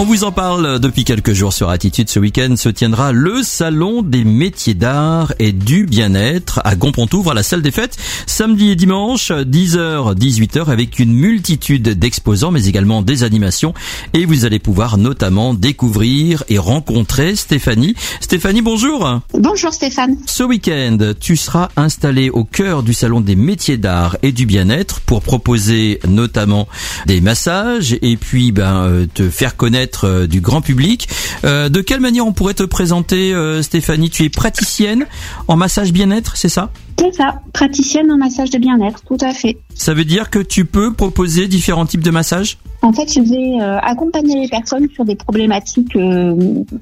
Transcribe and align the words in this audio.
On 0.00 0.04
vous 0.04 0.24
en 0.24 0.32
parle 0.32 0.80
depuis 0.80 1.04
quelques 1.04 1.34
jours 1.34 1.52
sur 1.52 1.68
Attitude. 1.68 2.08
Ce 2.08 2.18
week-end 2.18 2.54
se 2.56 2.70
tiendra 2.70 3.12
le 3.12 3.42
salon 3.42 4.00
des 4.00 4.24
métiers 4.24 4.72
d'art 4.72 5.34
et 5.38 5.52
du 5.52 5.84
bien-être 5.84 6.58
à 6.64 6.74
Gonpontouvre 6.74 7.32
à 7.32 7.34
la 7.34 7.42
salle 7.42 7.60
des 7.60 7.70
fêtes 7.70 7.98
samedi 8.26 8.70
et 8.70 8.76
dimanche 8.76 9.30
10h 9.30 10.14
18h 10.14 10.70
avec 10.70 11.00
une 11.00 11.12
multitude 11.12 11.98
d'exposants 11.98 12.50
mais 12.50 12.64
également 12.64 13.02
des 13.02 13.24
animations 13.24 13.74
et 14.14 14.24
vous 14.24 14.46
allez 14.46 14.58
pouvoir 14.58 14.96
notamment 14.96 15.52
découvrir 15.52 16.44
et 16.48 16.56
rencontrer 16.56 17.36
Stéphanie. 17.36 17.94
Stéphanie, 18.22 18.62
bonjour. 18.62 19.20
Bonjour 19.34 19.74
Stéphane. 19.74 20.16
Ce 20.24 20.42
week-end, 20.42 21.12
tu 21.20 21.36
seras 21.36 21.68
installé 21.76 22.30
au 22.30 22.44
cœur 22.44 22.82
du 22.82 22.94
salon 22.94 23.20
des 23.20 23.36
métiers 23.36 23.76
d'art 23.76 24.16
et 24.22 24.32
du 24.32 24.46
bien-être 24.46 25.00
pour 25.00 25.20
proposer 25.20 26.00
notamment 26.08 26.68
des 27.04 27.20
massages 27.20 27.98
et 28.00 28.16
puis 28.16 28.50
ben 28.50 28.84
euh, 28.84 29.06
te 29.12 29.28
faire 29.28 29.58
connaître 29.58 29.89
euh, 30.04 30.26
du 30.26 30.40
grand 30.40 30.60
public. 30.60 31.08
Euh, 31.44 31.68
de 31.68 31.80
quelle 31.80 32.00
manière 32.00 32.26
on 32.26 32.32
pourrait 32.32 32.54
te 32.54 32.62
présenter, 32.62 33.32
euh, 33.32 33.62
Stéphanie? 33.62 34.10
Tu 34.10 34.24
es 34.24 34.28
praticienne 34.28 35.06
en 35.48 35.56
massage 35.56 35.92
bien-être, 35.92 36.36
c'est 36.36 36.48
ça? 36.48 36.70
C'est 36.98 37.14
ça, 37.14 37.40
praticienne 37.52 38.10
en 38.12 38.18
massage 38.18 38.50
de 38.50 38.58
bien-être, 38.58 39.02
tout 39.06 39.16
à 39.20 39.32
fait. 39.32 39.58
Ça 39.74 39.94
veut 39.94 40.04
dire 40.04 40.30
que 40.30 40.38
tu 40.38 40.64
peux 40.64 40.92
proposer 40.92 41.48
différents 41.48 41.86
types 41.86 42.02
de 42.02 42.10
massages? 42.10 42.58
En 42.82 42.92
fait, 42.92 43.12
je 43.12 43.20
vais 43.20 43.60
accompagner 43.82 44.40
les 44.40 44.48
personnes 44.48 44.88
sur 44.94 45.04
des 45.04 45.14
problématiques 45.14 45.98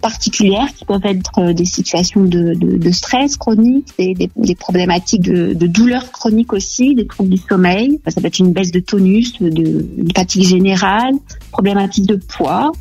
particulières 0.00 0.72
qui 0.76 0.84
peuvent 0.84 1.04
être 1.04 1.52
des 1.52 1.64
situations 1.64 2.22
de, 2.22 2.54
de, 2.54 2.90
stress 2.90 3.36
chronique, 3.36 3.92
des, 3.98 4.14
des, 4.14 4.54
problématiques 4.54 5.22
de, 5.22 5.54
de 5.54 5.66
douleurs 5.66 6.12
chroniques 6.12 6.52
aussi, 6.52 6.94
des 6.94 7.06
troubles 7.06 7.30
du 7.30 7.38
sommeil. 7.38 8.00
Ça 8.06 8.20
peut 8.20 8.28
être 8.28 8.38
une 8.38 8.52
baisse 8.52 8.70
de 8.70 8.80
tonus, 8.80 9.40
de, 9.40 9.50
de 9.50 10.12
fatigue 10.14 10.44
générale, 10.44 11.14
problématiques 11.50 12.06
de 12.06 12.16
poids. 12.16 12.72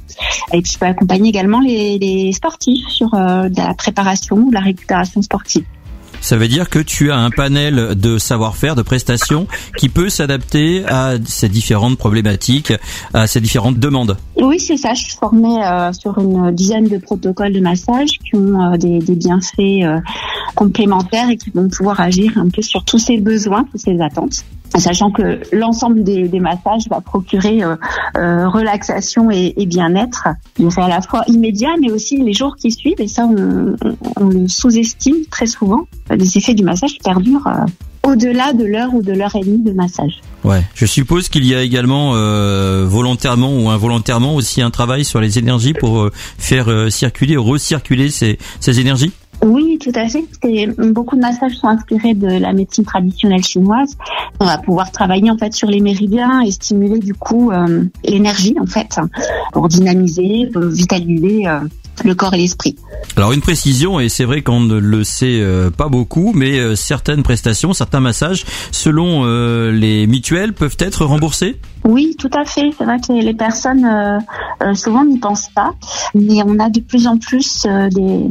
Et 0.54 0.62
puis 0.62 0.72
je 0.74 0.80
peux 0.80 0.86
accompagner 0.86 1.30
également 1.30 1.60
les, 1.60 2.32
sportifs 2.34 2.88
sur 2.88 3.14
euh, 3.14 3.50
la 3.56 3.74
préparation 3.74 4.38
ou 4.38 4.52
la 4.52 4.60
récupération 4.60 5.22
sportive. 5.22 5.64
Ça 6.22 6.38
veut 6.38 6.48
dire 6.48 6.70
que 6.70 6.80
tu 6.80 7.12
as 7.12 7.18
un 7.18 7.30
panel 7.30 7.96
de 7.96 8.18
savoir-faire, 8.18 8.76
de 8.76 8.82
prestations 8.82 9.48
qui 9.78 9.90
peut 9.90 10.10
s'adapter 10.10 10.86
à 10.86 11.14
ces 11.26 11.50
différentes 11.50 11.98
problématiques, 11.98 12.74
à 13.14 13.28
ces 13.28 13.42
différentes 13.42 13.80
demandes. 13.80 14.18
Oui, 14.42 14.60
c'est 14.60 14.78
ça. 14.78 14.94
Je 14.94 15.04
suis 15.04 15.18
formée 15.18 15.64
euh, 15.64 15.92
sur 15.94 16.18
une 16.20 16.52
dizaine 16.52 16.88
de 16.88 16.98
protocoles 16.98 17.54
de 17.54 17.60
massage 17.60 18.10
qui 18.10 18.36
ont 18.36 18.74
euh, 18.74 18.78
des, 18.78 19.00
des, 19.00 19.16
bienfaits 19.16 19.60
euh, 19.60 20.00
complémentaires 20.56 21.30
et 21.30 21.38
qui 21.38 21.50
vont 21.52 21.68
pouvoir 21.70 22.00
agir 22.00 22.38
un 22.38 22.50
peu 22.50 22.62
sur 22.62 22.84
tous 22.84 23.00
ces 23.00 23.18
besoins, 23.18 23.66
toutes 23.72 23.82
ces 23.82 24.00
attentes 24.02 24.44
sachant 24.80 25.12
que 25.12 25.40
l'ensemble 25.52 26.04
des, 26.04 26.40
massages 26.40 26.88
va 26.90 27.02
procurer 27.02 27.64
euh, 27.64 27.76
euh, 28.18 28.48
relaxation 28.48 29.30
et, 29.32 29.54
bien-être. 29.66 30.28
C'est 30.58 30.82
à 30.82 30.88
la 30.88 31.02
fois 31.02 31.24
immédiat, 31.28 31.76
mais 31.82 31.92
aussi 31.92 32.18
les 32.18 32.34
jours 32.34 32.56
qui 32.56 32.72
suivent, 32.72 33.00
et 33.00 33.08
ça, 33.08 33.26
on, 33.26 34.30
le 34.30 34.48
sous-estime 34.48 35.16
très 35.30 35.48
souvent. 35.48 35.88
Les 36.10 36.38
effets 36.38 36.54
du 36.54 36.64
massage 36.64 36.98
perdurent 37.04 37.48
euh, 37.48 38.10
au-delà 38.10 38.54
de 38.54 38.64
l'heure 38.64 38.94
ou 38.94 39.02
de 39.02 39.14
l'heure 39.14 39.36
et 39.36 39.42
demie 39.44 39.64
de 39.64 39.74
massage. 39.74 40.22
Ouais, 40.44 40.64
je 40.76 40.86
suppose 40.86 41.28
qu'il 41.28 41.46
y 41.46 41.54
a 41.54 41.62
également 41.62 42.14
volontairement 42.86 43.54
ou 43.58 43.70
involontairement 43.70 44.36
aussi 44.36 44.62
un 44.62 44.70
travail 44.70 45.04
sur 45.04 45.20
les 45.20 45.40
énergies 45.40 45.74
pour 45.74 46.10
faire 46.14 46.70
circuler, 46.90 47.36
recirculer 47.36 48.10
ces, 48.10 48.38
ces 48.62 48.80
énergies? 48.80 49.12
Oui, 49.44 49.78
tout 49.80 49.92
à 49.94 50.08
fait. 50.08 50.26
beaucoup 50.92 51.16
de 51.16 51.22
massages 51.22 51.54
sont 51.54 51.68
inspirés 51.68 52.14
de 52.14 52.28
la 52.28 52.54
médecine 52.54 52.84
traditionnelle 52.84 53.44
chinoise. 53.44 53.96
On 54.40 54.46
va 54.46 54.58
pouvoir 54.58 54.92
travailler 54.92 55.30
en 55.30 55.38
fait 55.38 55.54
sur 55.54 55.70
les 55.70 55.80
méridiens 55.80 56.42
et 56.42 56.52
stimuler 56.52 57.00
du 57.00 57.14
coup 57.14 57.52
euh, 57.52 57.86
l'énergie 58.04 58.56
en 58.60 58.66
fait 58.66 59.00
pour 59.54 59.68
dynamiser, 59.68 60.50
pour 60.52 60.64
vitaliser 60.64 61.48
euh, 61.48 61.60
le 62.04 62.16
corps 62.16 62.34
et 62.34 62.38
l'esprit. 62.38 62.76
Alors 63.16 63.34
une 63.34 63.42
précision, 63.42 64.00
et 64.00 64.10
c'est 64.10 64.26
vrai 64.26 64.42
qu'on 64.42 64.60
ne 64.60 64.78
le 64.78 65.04
sait 65.04 65.40
euh, 65.42 65.70
pas 65.70 65.90
beaucoup, 65.90 66.32
mais 66.34 66.76
certaines 66.76 67.24
prestations, 67.24 67.74
certains 67.74 68.00
massages, 68.00 68.46
selon 68.72 69.26
les 69.72 70.08
mutuelles, 70.08 70.54
peuvent 70.54 70.78
être 70.80 71.06
remboursés? 71.06 71.60
Oui, 71.84 72.16
tout 72.20 72.30
à 72.34 72.44
fait. 72.44 72.72
C'est 72.78 72.84
vrai 72.84 72.98
que 73.00 73.14
les 73.14 73.34
personnes 73.34 73.88
souvent 74.74 75.06
n'y 75.06 75.20
pensent 75.20 75.50
pas, 75.50 75.74
mais 76.14 76.42
on 76.46 76.60
a 76.60 76.70
de 76.70 76.80
plus 76.82 77.08
en 77.08 77.18
plus 77.18 77.66
des, 77.92 78.26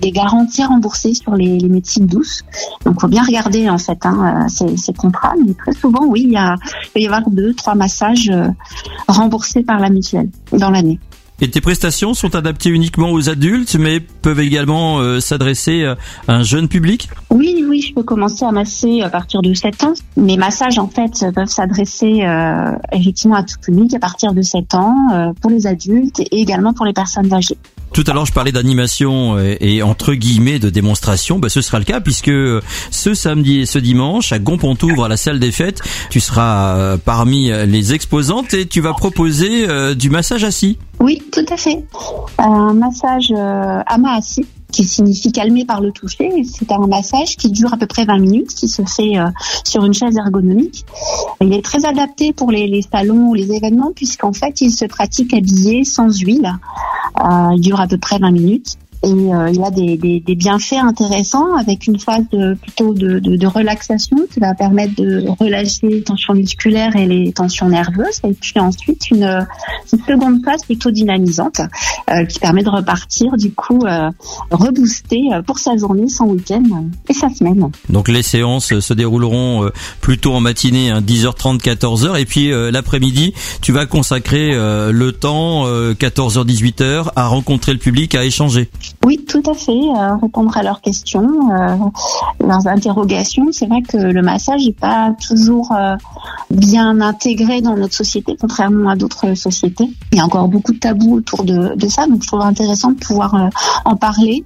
des 0.00 0.12
garanties 0.12 0.64
remboursées 0.64 1.14
sur 1.14 1.34
les, 1.34 1.58
les 1.58 1.68
médecines 1.68 2.06
douces. 2.06 2.42
Donc, 2.84 3.00
faut 3.00 3.08
bien 3.08 3.24
regarder 3.24 3.68
en 3.68 3.78
fait 3.78 3.98
hein, 4.04 4.46
ces, 4.48 4.76
ces 4.76 4.92
contrats, 4.92 5.34
mais 5.44 5.54
très 5.54 5.72
souvent, 5.72 6.06
oui, 6.06 6.22
il, 6.26 6.32
y 6.32 6.36
a, 6.36 6.56
il 6.84 6.90
peut 6.94 7.00
y 7.00 7.06
avoir 7.06 7.28
deux, 7.30 7.54
trois 7.54 7.74
massages 7.74 8.30
euh, 8.30 8.48
remboursés 9.08 9.62
par 9.62 9.80
la 9.80 9.90
mutuelle 9.90 10.28
dans 10.52 10.70
l'année. 10.70 10.98
Et 11.40 11.48
tes 11.50 11.60
prestations 11.60 12.14
sont 12.14 12.34
adaptées 12.34 12.70
uniquement 12.70 13.12
aux 13.12 13.28
adultes, 13.28 13.76
mais 13.78 14.00
peuvent 14.00 14.40
également 14.40 14.98
euh, 14.98 15.20
s'adresser 15.20 15.84
à 15.84 15.96
un 16.28 16.42
jeune 16.42 16.68
public? 16.68 17.08
Oui, 17.30 17.64
oui, 17.68 17.80
je 17.80 17.94
peux 17.94 18.02
commencer 18.02 18.44
à 18.44 18.52
masser 18.52 19.00
à 19.02 19.08
partir 19.08 19.42
de 19.42 19.54
7 19.54 19.84
ans. 19.84 19.94
Mes 20.16 20.36
massages, 20.36 20.78
en 20.78 20.88
fait, 20.88 21.24
peuvent 21.34 21.48
s'adresser 21.48 22.22
euh, 22.24 22.72
effectivement 22.92 23.36
à 23.36 23.42
tout 23.42 23.58
public 23.60 23.94
à 23.94 23.98
partir 23.98 24.34
de 24.34 24.42
7 24.42 24.74
ans, 24.74 25.32
pour 25.40 25.50
les 25.50 25.66
adultes 25.66 26.20
et 26.20 26.40
également 26.40 26.72
pour 26.72 26.84
les 26.84 26.92
personnes 26.92 27.32
âgées. 27.32 27.56
Tout 27.92 28.04
à 28.06 28.12
l'heure, 28.12 28.26
je 28.26 28.32
parlais 28.32 28.52
d'animation 28.52 29.36
et, 29.38 29.82
entre 29.82 30.14
guillemets 30.14 30.60
de 30.60 30.70
démonstration. 30.70 31.40
Bah, 31.40 31.48
ce 31.48 31.60
sera 31.60 31.78
le 31.80 31.84
cas 31.84 32.00
puisque 32.00 32.30
ce 32.90 33.14
samedi 33.14 33.60
et 33.60 33.66
ce 33.66 33.78
dimanche 33.78 34.32
à 34.32 34.38
Gonpontouvre 34.38 35.04
à 35.04 35.08
la 35.08 35.16
salle 35.16 35.40
des 35.40 35.50
fêtes, 35.50 35.82
tu 36.08 36.20
seras 36.20 36.76
euh, 36.76 36.96
parmi 36.96 37.50
les 37.66 37.92
exposantes 37.92 38.54
et 38.54 38.66
tu 38.66 38.80
vas 38.80 38.92
proposer 38.92 39.68
euh, 39.68 39.94
du 39.94 40.10
massage 40.10 40.44
assis. 40.44 40.78
Oui, 41.00 41.22
tout 41.32 41.46
à 41.48 41.56
fait. 41.56 41.84
Un 42.38 42.74
massage 42.74 43.32
euh, 43.34 43.82
qui 44.70 44.84
signifie 44.84 45.32
calmer 45.32 45.64
par 45.64 45.80
le 45.80 45.92
toucher. 45.92 46.30
C'est 46.44 46.70
un 46.70 46.86
massage 46.86 47.36
qui 47.36 47.50
dure 47.50 47.72
à 47.72 47.76
peu 47.76 47.86
près 47.86 48.04
20 48.04 48.18
minutes, 48.18 48.54
qui 48.54 48.68
se 48.68 48.82
fait 48.82 49.14
sur 49.64 49.84
une 49.84 49.94
chaise 49.94 50.16
ergonomique. 50.16 50.84
Il 51.40 51.52
est 51.54 51.64
très 51.64 51.84
adapté 51.86 52.32
pour 52.32 52.50
les, 52.50 52.66
les 52.66 52.82
salons 52.82 53.30
ou 53.30 53.34
les 53.34 53.50
événements 53.52 53.92
puisqu'en 53.94 54.32
fait, 54.32 54.60
il 54.60 54.70
se 54.70 54.84
pratique 54.84 55.34
habillé 55.34 55.84
sans 55.84 56.20
huile. 56.20 56.52
Euh, 57.18 57.50
il 57.54 57.60
dure 57.60 57.80
à 57.80 57.86
peu 57.86 57.98
près 57.98 58.18
20 58.18 58.30
minutes 58.30 58.76
et 59.02 59.08
euh, 59.08 59.50
il 59.50 59.62
a 59.64 59.70
des, 59.70 59.96
des, 59.96 60.20
des, 60.20 60.34
bienfaits 60.34 60.74
intéressants 60.74 61.54
avec 61.56 61.86
une 61.86 61.98
phase 61.98 62.24
de, 62.32 62.54
plutôt 62.54 62.92
de, 62.92 63.18
de, 63.18 63.36
de, 63.36 63.46
relaxation 63.46 64.18
qui 64.30 64.40
va 64.40 64.54
permettre 64.54 64.94
de 64.96 65.24
relâcher 65.40 65.88
les 65.88 66.02
tensions 66.02 66.34
musculaires 66.34 66.94
et 66.96 67.06
les 67.06 67.32
tensions 67.32 67.70
nerveuses 67.70 68.20
et 68.24 68.34
puis 68.34 68.60
ensuite 68.60 69.10
une, 69.10 69.46
une 69.92 69.98
seconde 70.06 70.44
phase 70.44 70.64
plutôt 70.64 70.90
dynamisante 70.90 71.62
euh, 72.10 72.26
qui 72.26 72.38
permet 72.40 72.62
de 72.62 72.68
repartir 72.68 73.38
du 73.38 73.50
coup 73.52 73.80
euh, 73.86 74.10
rebooster 74.50 75.30
pour 75.46 75.58
sa 75.58 75.78
journée, 75.78 76.08
son 76.08 76.26
week-end 76.26 76.62
et 77.08 77.14
sa 77.14 77.30
semaine. 77.30 77.70
Donc 77.88 78.08
les 78.08 78.22
séances 78.22 78.78
se 78.80 78.92
dérouleront 78.92 79.70
plutôt 80.02 80.34
en 80.34 80.40
matinée, 80.40 80.90
hein, 80.90 81.00
10h30, 81.00 81.60
14h 81.60 82.20
et 82.20 82.26
puis 82.26 82.50
l'après-midi 82.50 83.32
tu 83.62 83.72
vas 83.72 83.86
consacrer 83.86 84.50
le 84.52 85.12
temps 85.12 85.64
14h, 85.66 86.44
18h 86.44 87.12
à 87.16 87.26
rencontrer 87.28 87.72
le 87.72 87.78
public, 87.78 88.14
à 88.14 88.24
échanger. 88.24 88.68
Oui, 89.04 89.24
tout 89.26 89.42
à 89.46 89.54
fait. 89.54 89.72
Euh, 89.72 90.16
répondre 90.16 90.54
à 90.56 90.62
leurs 90.62 90.82
questions, 90.82 91.50
euh, 91.50 91.76
leurs 92.38 92.66
interrogations. 92.66 93.46
C'est 93.50 93.66
vrai 93.66 93.80
que 93.80 93.96
le 93.96 94.22
massage 94.22 94.66
n'est 94.66 94.72
pas 94.72 95.14
toujours 95.26 95.72
euh, 95.72 95.96
bien 96.50 97.00
intégré 97.00 97.62
dans 97.62 97.76
notre 97.76 97.94
société, 97.94 98.36
contrairement 98.38 98.90
à 98.90 98.96
d'autres 98.96 99.34
sociétés. 99.34 99.88
Il 100.12 100.18
y 100.18 100.20
a 100.20 100.24
encore 100.24 100.48
beaucoup 100.48 100.72
de 100.72 100.78
tabous 100.78 101.16
autour 101.16 101.44
de, 101.44 101.88
ça, 101.88 102.06
donc 102.06 102.22
je 102.22 102.28
trouve 102.28 102.42
intéressant 102.42 102.92
de 102.92 102.98
pouvoir 102.98 103.34
euh, 103.34 103.48
en 103.86 103.96
parler, 103.96 104.44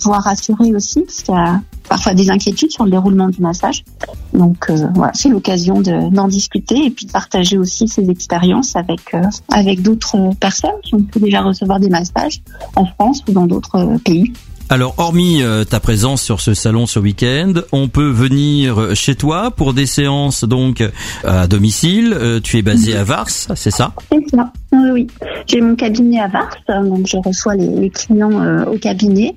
pouvoir 0.00 0.24
rassurer 0.24 0.74
aussi, 0.74 1.00
parce 1.00 1.22
qu'il 1.22 1.34
y 1.34 1.38
a 1.38 1.60
parfois 1.92 2.14
des 2.14 2.30
inquiétudes 2.30 2.70
sur 2.70 2.84
le 2.84 2.90
déroulement 2.90 3.28
du 3.28 3.42
massage. 3.42 3.84
Donc 4.32 4.70
voilà, 4.94 5.12
c'est 5.12 5.28
l'occasion 5.28 5.82
d'en 5.82 6.26
discuter 6.26 6.86
et 6.86 6.90
puis 6.90 7.04
de 7.04 7.12
partager 7.12 7.58
aussi 7.58 7.86
ces 7.86 8.08
expériences 8.08 8.76
avec 8.76 9.14
avec 9.50 9.82
d'autres 9.82 10.30
personnes 10.40 10.80
qui 10.82 10.94
ont 10.94 11.02
pu 11.02 11.20
déjà 11.20 11.42
recevoir 11.42 11.80
des 11.80 11.90
massages 11.90 12.40
en 12.76 12.86
France 12.86 13.22
ou 13.28 13.32
dans 13.32 13.46
d'autres 13.46 13.98
pays. 14.06 14.32
Alors, 14.70 14.94
hormis 14.96 15.42
euh, 15.42 15.64
ta 15.64 15.80
présence 15.80 16.22
sur 16.22 16.40
ce 16.40 16.54
salon 16.54 16.86
ce 16.86 16.98
week-end, 16.98 17.52
on 17.72 17.88
peut 17.88 18.08
venir 18.08 18.94
chez 18.94 19.16
toi 19.16 19.50
pour 19.50 19.74
des 19.74 19.84
séances 19.84 20.44
donc 20.44 20.82
à 21.24 21.46
domicile. 21.46 22.16
Euh, 22.18 22.40
tu 22.40 22.56
es 22.56 22.62
basé 22.62 22.96
à 22.96 23.04
Vars, 23.04 23.28
c'est 23.28 23.70
ça? 23.70 23.92
C'est 24.10 24.30
ça. 24.34 24.50
Oui. 24.90 25.06
J'ai 25.46 25.60
mon 25.60 25.76
cabinet 25.76 26.20
à 26.20 26.28
Vars, 26.28 26.56
donc 26.68 27.06
je 27.06 27.16
reçois 27.16 27.54
les, 27.54 27.90
clients 27.90 28.40
euh, 28.40 28.64
au 28.64 28.78
cabinet. 28.78 29.36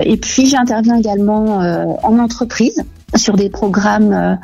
Et 0.00 0.16
puis 0.16 0.46
j'interviens 0.46 0.98
également 0.98 1.58
en 2.02 2.18
entreprise 2.18 2.82
sur 3.14 3.36
des 3.36 3.48
programmes 3.48 4.12
euh, 4.12 4.34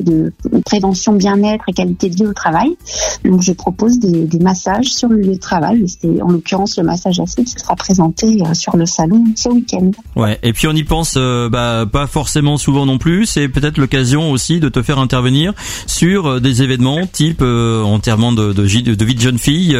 de 0.00 0.32
prévention 0.64 1.12
bien-être 1.12 1.64
et 1.68 1.72
qualité 1.72 2.08
de 2.08 2.14
vie 2.14 2.26
au 2.26 2.32
travail. 2.32 2.76
Donc 3.24 3.42
je 3.42 3.52
propose 3.52 3.98
des, 3.98 4.26
des 4.26 4.38
massages 4.38 4.86
sur 4.86 5.08
le 5.08 5.16
lieu 5.16 5.34
de 5.34 5.40
travail. 5.40 5.84
C'est 5.88 6.22
en 6.22 6.28
l'occurrence 6.28 6.78
le 6.78 6.84
massage 6.84 7.18
acide 7.20 7.44
qui 7.44 7.58
sera 7.58 7.74
présenté 7.74 8.38
euh, 8.42 8.54
sur 8.54 8.76
le 8.76 8.86
salon 8.86 9.24
ce 9.34 9.48
week-end. 9.48 9.90
Ouais. 10.16 10.38
Et 10.42 10.52
puis 10.52 10.68
on 10.68 10.72
y 10.72 10.84
pense 10.84 11.14
euh, 11.16 11.48
bah, 11.48 11.84
pas 11.90 12.06
forcément 12.06 12.56
souvent 12.56 12.86
non 12.86 12.98
plus. 12.98 13.26
C'est 13.26 13.48
peut-être 13.48 13.78
l'occasion 13.78 14.30
aussi 14.30 14.60
de 14.60 14.68
te 14.68 14.82
faire 14.82 14.98
intervenir 14.98 15.52
sur 15.86 16.40
des 16.40 16.62
événements 16.62 17.06
type 17.06 17.42
enterrement 17.42 18.32
de, 18.32 18.52
de, 18.52 18.62
de, 18.94 19.04
vie 19.04 19.14
de 19.14 19.20
jeune 19.20 19.38
fille, 19.38 19.76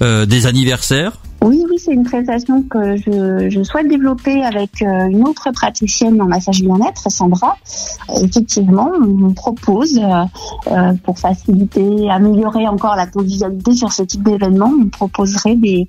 des 0.00 0.46
anniversaires. 0.46 1.12
Oui, 1.42 1.64
oui, 1.70 1.78
c'est 1.78 1.92
une 1.92 2.04
prestation 2.04 2.62
que 2.62 2.96
je, 2.96 3.48
je, 3.50 3.62
souhaite 3.62 3.88
développer 3.88 4.42
avec 4.42 4.82
euh, 4.82 5.06
une 5.06 5.26
autre 5.28 5.50
praticienne 5.52 6.20
en 6.20 6.26
massage 6.26 6.62
bien-être, 6.62 7.10
Sandra. 7.10 7.56
Effectivement, 8.22 8.90
on 9.00 9.32
propose, 9.32 9.98
euh, 9.98 10.24
euh, 10.72 10.92
pour 11.04 11.18
faciliter, 11.18 12.10
améliorer 12.10 12.66
encore 12.66 12.96
la 12.96 13.06
convivialité 13.06 13.74
sur 13.74 13.92
ce 13.92 14.02
type 14.02 14.22
d'événement, 14.22 14.72
on 14.80 14.88
proposerait 14.88 15.56
des, 15.56 15.86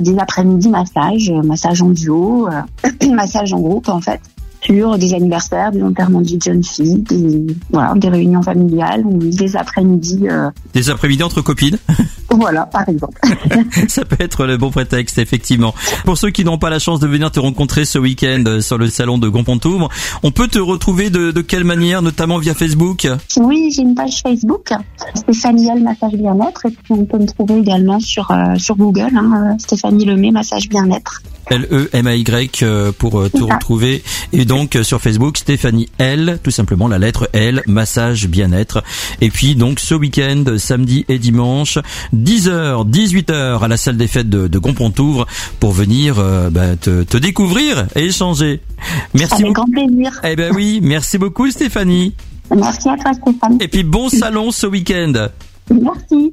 des 0.00 0.18
après-midi 0.18 0.68
massages, 0.68 1.30
massage 1.44 1.82
en 1.82 1.90
duo, 1.90 2.48
massage 3.12 3.52
en 3.52 3.60
groupe 3.60 3.88
en 3.88 4.00
fait 4.00 4.20
sur 4.62 4.98
des 4.98 5.14
anniversaires, 5.14 5.72
des 5.72 5.82
enterrements 5.82 6.20
de 6.20 6.38
jeunes 6.42 6.62
filles, 6.62 6.98
des, 6.98 7.46
voilà, 7.70 7.94
des 7.96 8.08
réunions 8.08 8.42
familiales 8.42 9.04
ou 9.04 9.18
des 9.18 9.56
après-midi. 9.56 10.28
Euh... 10.28 10.50
Des 10.74 10.90
après-midi 10.90 11.22
entre 11.22 11.40
copines? 11.40 11.78
Voilà, 12.30 12.66
par 12.66 12.88
exemple. 12.88 13.18
Ça 13.88 14.04
peut 14.04 14.16
être 14.20 14.46
le 14.46 14.56
bon 14.56 14.70
prétexte, 14.70 15.18
effectivement. 15.18 15.74
Pour 16.04 16.16
ceux 16.16 16.30
qui 16.30 16.44
n'ont 16.44 16.58
pas 16.58 16.70
la 16.70 16.78
chance 16.78 17.00
de 17.00 17.08
venir 17.08 17.30
te 17.30 17.40
rencontrer 17.40 17.84
ce 17.84 17.98
week-end 17.98 18.44
euh, 18.46 18.60
sur 18.60 18.78
le 18.78 18.88
salon 18.88 19.18
de 19.18 19.28
Gonpontouvre, 19.28 19.88
on 20.22 20.30
peut 20.30 20.46
te 20.46 20.58
retrouver 20.58 21.10
de, 21.10 21.32
de 21.32 21.40
quelle 21.40 21.64
manière, 21.64 22.02
notamment 22.02 22.38
via 22.38 22.54
Facebook 22.54 23.08
Oui, 23.36 23.72
j'ai 23.74 23.82
une 23.82 23.94
page 23.94 24.20
Facebook, 24.22 24.70
Stéphanie 25.14 25.68
L 25.68 25.82
Massage 25.82 26.12
Bien-être, 26.12 26.66
et 26.66 26.70
puis 26.70 26.92
on 26.92 27.04
peut 27.04 27.18
me 27.18 27.26
trouver 27.26 27.58
également 27.58 27.98
sur, 27.98 28.30
euh, 28.30 28.54
sur 28.56 28.76
Google, 28.76 29.10
hein, 29.16 29.52
euh, 29.52 29.58
Stéphanie 29.58 30.04
Lemay 30.04 30.30
Massage 30.30 30.68
Bien-être. 30.68 31.22
L-E-M-A-Y 31.50 32.92
pour 32.96 33.28
te 33.28 33.42
retrouver. 33.42 34.04
Et 34.32 34.44
donc 34.44 34.78
sur 34.82 35.00
Facebook, 35.00 35.36
Stéphanie 35.36 35.88
L, 35.98 36.38
tout 36.44 36.52
simplement 36.52 36.86
la 36.86 36.98
lettre 36.98 37.28
L, 37.32 37.64
massage 37.66 38.28
bien-être. 38.28 38.84
Et 39.20 39.30
puis 39.30 39.56
donc 39.56 39.80
ce 39.80 39.96
week-end, 39.96 40.44
samedi 40.58 41.04
et 41.08 41.18
dimanche, 41.18 41.78
10h, 42.22 42.88
18h 42.88 43.60
à 43.62 43.68
la 43.68 43.76
salle 43.76 43.96
des 43.96 44.06
fêtes 44.06 44.28
de, 44.28 44.48
de 44.48 44.58
Gompontouvre 44.58 45.26
pour 45.58 45.72
venir 45.72 46.18
euh, 46.18 46.50
bah, 46.50 46.76
te, 46.76 47.02
te, 47.02 47.16
découvrir 47.16 47.86
et 47.96 48.06
échanger. 48.06 48.60
Merci. 49.14 49.42
Avec 49.42 49.52
grand 49.52 49.70
plaisir. 49.70 50.20
Eh 50.24 50.36
ben 50.36 50.52
oui, 50.54 50.80
merci 50.82 51.18
beaucoup 51.18 51.50
Stéphanie. 51.50 52.14
Merci 52.54 52.88
à 52.88 52.96
toi 52.96 53.12
Stéphane. 53.12 53.58
Et 53.60 53.68
puis 53.68 53.82
bon 53.82 54.08
salon 54.08 54.50
ce 54.50 54.66
week-end. 54.66 55.28
Merci. 55.70 56.32